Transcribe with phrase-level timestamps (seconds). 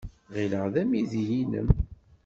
[0.33, 1.69] Ɣileɣ d amidi-nnem.